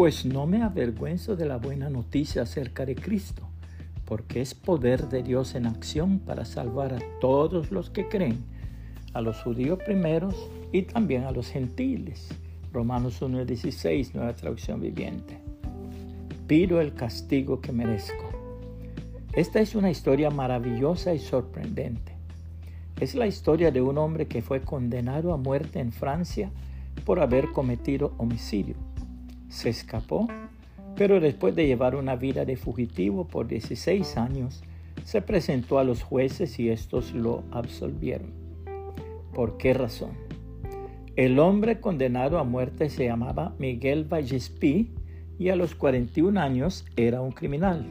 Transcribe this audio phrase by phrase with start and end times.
[0.00, 3.42] Pues no me avergüenzo de la buena noticia acerca de Cristo,
[4.06, 8.38] porque es poder de Dios en acción para salvar a todos los que creen,
[9.12, 10.34] a los judíos primeros
[10.72, 12.30] y también a los gentiles.
[12.72, 15.36] Romanos 1.16, nueva traducción viviente.
[16.46, 18.24] Pido el castigo que merezco.
[19.34, 22.14] Esta es una historia maravillosa y sorprendente.
[22.98, 26.50] Es la historia de un hombre que fue condenado a muerte en Francia
[27.04, 28.76] por haber cometido homicidio
[29.50, 30.28] se escapó,
[30.96, 34.62] pero después de llevar una vida de fugitivo por 16 años,
[35.04, 38.32] se presentó a los jueces y estos lo absolvieron.
[39.34, 40.10] ¿Por qué razón?
[41.16, 44.94] El hombre condenado a muerte se llamaba Miguel Vallespí
[45.38, 47.86] y a los 41 años era un criminal.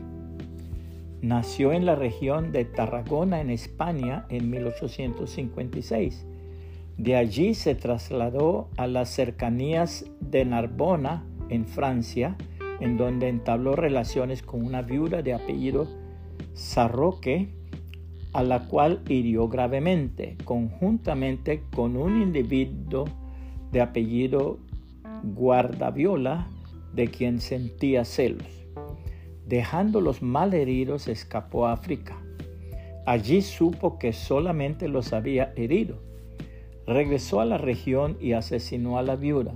[1.22, 6.26] Nació en la región de Tarragona, en España, en 1856.
[6.98, 12.36] De allí se trasladó a las cercanías de Narbona, en Francia,
[12.80, 15.88] en donde entabló relaciones con una viuda de apellido
[16.54, 17.50] Sarroque,
[18.32, 23.06] a la cual hirió gravemente, conjuntamente con un individuo
[23.72, 24.60] de apellido
[25.24, 26.48] Guardaviola,
[26.94, 28.48] de quien sentía celos.
[29.48, 32.18] Dejando los malheridos, escapó a África.
[33.06, 36.02] Allí supo que solamente los había herido.
[36.86, 39.56] Regresó a la región y asesinó a la viuda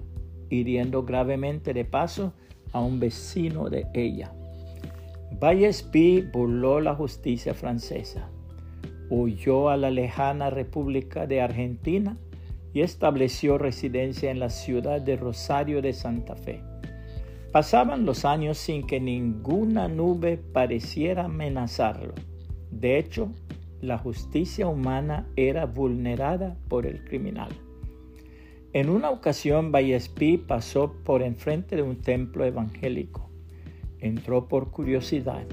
[0.54, 2.34] hiriendo gravemente de paso
[2.72, 4.34] a un vecino de ella.
[5.40, 8.30] Vallespí burló la justicia francesa,
[9.10, 12.18] huyó a la lejana República de Argentina
[12.73, 16.62] y estableció residencia en la ciudad de Rosario de Santa Fe.
[17.52, 22.14] Pasaban los años sin que ninguna nube pareciera amenazarlo.
[22.72, 23.30] De hecho,
[23.82, 27.50] la justicia humana era vulnerada por el criminal.
[28.74, 33.30] En una ocasión, Vallespí pasó por enfrente de un templo evangélico.
[34.00, 35.45] Entró por curiosidad.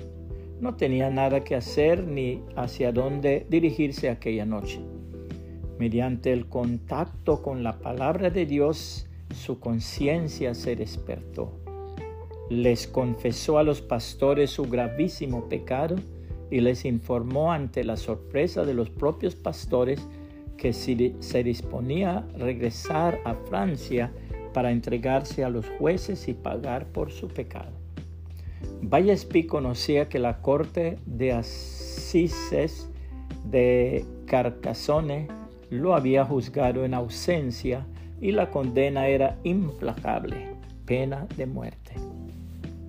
[0.58, 4.80] No tenía nada que hacer ni hacia dónde dirigirse aquella noche.
[5.78, 11.52] Mediante el contacto con la palabra de Dios, su conciencia se despertó.
[12.48, 15.96] Les confesó a los pastores su gravísimo pecado
[16.50, 20.08] y les informó ante la sorpresa de los propios pastores
[20.60, 24.12] que se disponía a regresar a Francia
[24.52, 27.72] para entregarse a los jueces y pagar por su pecado.
[28.82, 32.90] Vallespí conocía que la corte de Asises
[33.46, 35.28] de Carcassonne
[35.70, 37.86] lo había juzgado en ausencia
[38.20, 40.48] y la condena era implacable,
[40.84, 41.94] pena de muerte.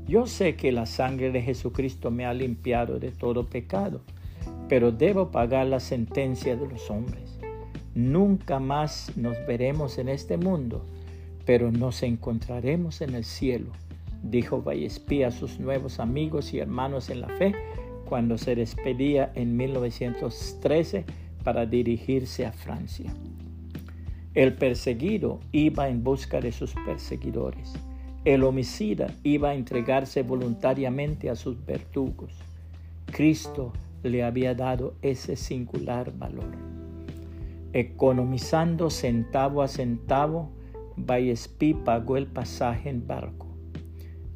[0.08, 4.02] Yo sé que la sangre de Jesucristo me ha limpiado de todo pecado,
[4.68, 7.31] pero debo pagar la sentencia de los hombres.
[7.94, 10.86] Nunca más nos veremos en este mundo,
[11.46, 13.72] pero nos encontraremos en el cielo,
[14.24, 17.54] dijo Vallespí a sus nuevos amigos y hermanos en la fe
[18.06, 21.06] cuando se despedía en 1913
[21.44, 23.14] para dirigirse a Francia.
[24.34, 27.74] El perseguido iba en busca de sus perseguidores.
[28.24, 32.32] El homicida iba a entregarse voluntariamente a sus verdugos.
[33.08, 33.74] Cristo
[34.04, 36.71] le había dado ese singular valor.
[37.74, 40.52] Economizando centavo a centavo,
[40.98, 43.48] Vallespí pagó el pasaje en barco.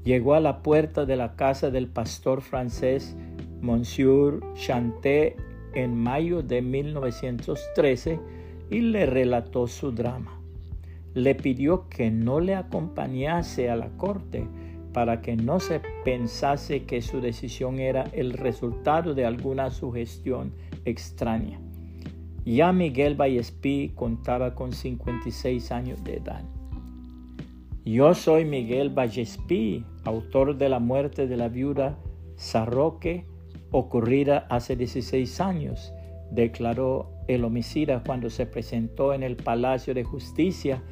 [0.05, 3.17] Llegó a la puerta de la casa del pastor francés
[3.59, 5.35] Monsieur Chanté
[5.73, 8.19] en mayo de 1913
[8.69, 10.39] y le relató su drama.
[11.13, 14.47] Le pidió que no le acompañase a la corte
[14.93, 20.53] para que no se pensase que su decisión era el resultado de alguna sugestión
[20.85, 21.64] extraña.
[22.45, 26.43] Ya Miguel Vallespí contaba con 56 años de edad.
[27.83, 31.97] Yo soy Miguel Vallespí, autor de la muerte de la viuda
[32.35, 33.25] Sarroque,
[33.71, 35.91] ocurrida hace 16 años,
[36.29, 40.83] declaró el homicida cuando se presentó en el Palacio de Justicia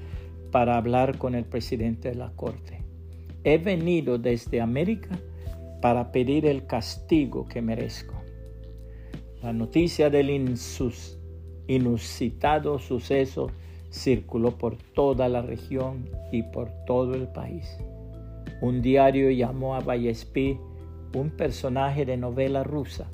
[0.51, 2.83] para hablar con el presidente de la Corte.
[3.43, 5.19] He venido desde América
[5.83, 8.15] para pedir el castigo que merezco.
[9.43, 11.19] La noticia del insus
[11.67, 13.49] inusitado suceso
[13.91, 17.77] circuló por toda la región y por todo el país.
[18.61, 20.57] Un diario llamó a Vallespí
[21.13, 23.07] un personaje de novela rusa.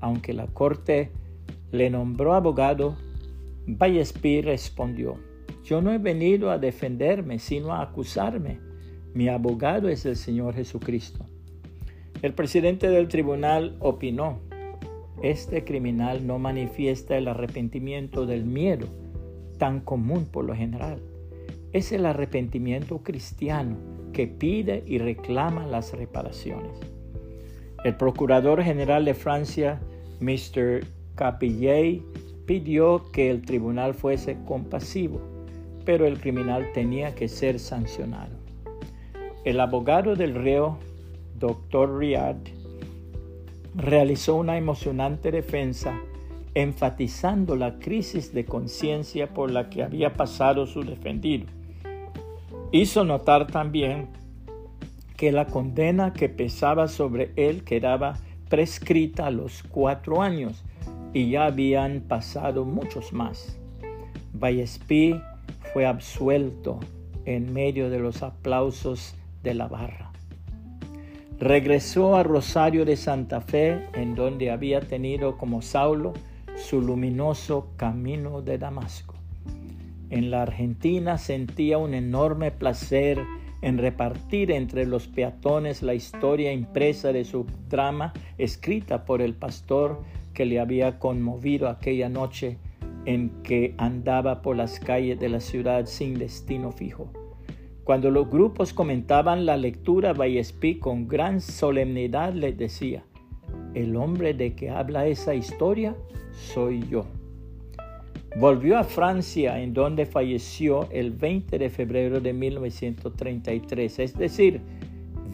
[0.00, 1.10] Aunque la corte
[1.72, 2.96] le nombró abogado,
[3.66, 5.16] Vallespí respondió,
[5.64, 8.58] yo no he venido a defenderme, sino a acusarme.
[9.14, 11.26] Mi abogado es el Señor Jesucristo.
[12.22, 14.40] El presidente del tribunal opinó,
[15.22, 18.86] este criminal no manifiesta el arrepentimiento del miedo,
[19.58, 21.00] tan común por lo general.
[21.72, 23.76] Es el arrepentimiento cristiano
[24.12, 26.78] que pide y reclama las reparaciones.
[27.84, 29.80] El procurador general de Francia,
[30.20, 30.84] Mr.
[31.14, 32.02] Capillet,
[32.46, 35.20] pidió que el tribunal fuese compasivo,
[35.84, 38.36] pero el criminal tenía que ser sancionado.
[39.44, 40.78] El abogado del reo,
[41.38, 41.98] Dr.
[41.98, 42.36] Riad,
[43.78, 46.00] realizó una emocionante defensa
[46.54, 51.46] enfatizando la crisis de conciencia por la que había pasado su defendido.
[52.72, 54.08] Hizo notar también
[55.16, 60.64] que la condena que pesaba sobre él quedaba prescrita a los cuatro años
[61.12, 63.56] y ya habían pasado muchos más.
[64.32, 65.20] Vallespí
[65.72, 66.80] fue absuelto
[67.24, 69.14] en medio de los aplausos
[69.44, 70.07] de la barra.
[71.40, 76.12] Regresó a Rosario de Santa Fe, en donde había tenido como Saulo
[76.56, 79.14] su luminoso camino de Damasco.
[80.10, 83.24] En la Argentina sentía un enorme placer
[83.62, 90.02] en repartir entre los peatones la historia impresa de su drama escrita por el pastor
[90.34, 92.58] que le había conmovido aquella noche
[93.04, 97.12] en que andaba por las calles de la ciudad sin destino fijo.
[97.88, 103.02] Cuando los grupos comentaban la lectura, Vallespí con gran solemnidad les decía,
[103.72, 105.96] el hombre de que habla esa historia
[106.32, 107.06] soy yo.
[108.38, 114.60] Volvió a Francia, en donde falleció el 20 de febrero de 1933, es decir,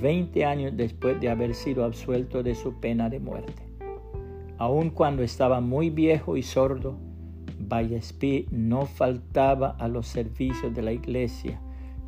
[0.00, 3.64] 20 años después de haber sido absuelto de su pena de muerte.
[4.58, 6.96] Aun cuando estaba muy viejo y sordo,
[7.58, 11.60] Vallespí no faltaba a los servicios de la iglesia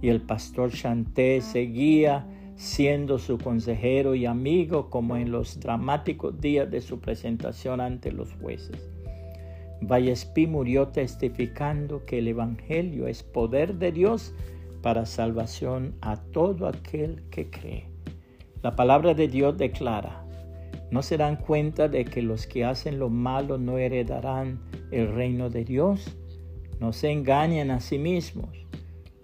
[0.03, 2.27] y el pastor Chanté seguía
[2.57, 8.33] siendo su consejero y amigo como en los dramáticos días de su presentación ante los
[8.35, 8.91] jueces.
[9.83, 14.35] Vallespí murió testificando que el Evangelio es poder de Dios
[14.83, 17.89] para salvación a todo aquel que cree.
[18.63, 20.27] La palabra de Dios declara,
[20.91, 24.61] no se dan cuenta de que los que hacen lo malo no heredarán
[24.91, 26.17] el reino de Dios.
[26.81, 28.66] No se engañen a sí mismos.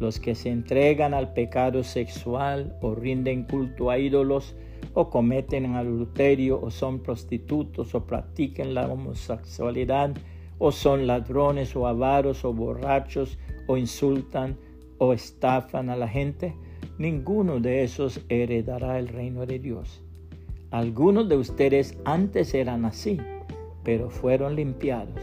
[0.03, 4.57] Los que se entregan al pecado sexual o rinden culto a ídolos
[4.95, 10.11] o cometen adulterio o son prostitutos o practiquen la homosexualidad
[10.59, 13.39] o son ladrones o avaros o borrachos
[13.69, 14.57] o insultan
[14.99, 16.53] o estafan a la gente,
[16.99, 20.03] ninguno de esos heredará el reino de Dios.
[20.73, 23.21] Algunos de ustedes antes eran así,
[23.85, 25.23] pero fueron limpiados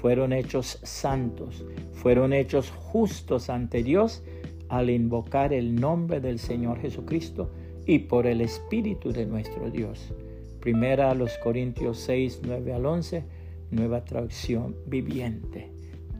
[0.00, 4.22] fueron hechos santos, fueron hechos justos ante Dios
[4.68, 7.50] al invocar el nombre del Señor Jesucristo
[7.86, 10.14] y por el Espíritu de nuestro Dios.
[10.60, 13.24] Primera a los Corintios 6, 9 al 11,
[13.70, 15.70] nueva traducción viviente.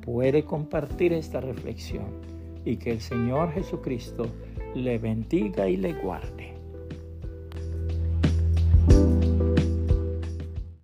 [0.02, 2.06] Puede compartir esta reflexión
[2.64, 4.26] y que el Señor Jesucristo
[4.74, 6.59] le bendiga y le guarde.